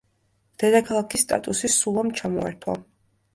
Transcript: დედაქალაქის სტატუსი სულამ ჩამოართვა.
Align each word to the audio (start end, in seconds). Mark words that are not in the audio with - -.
დედაქალაქის 0.61 1.25
სტატუსი 1.25 1.71
სულამ 1.75 2.11
ჩამოართვა. 2.23 2.77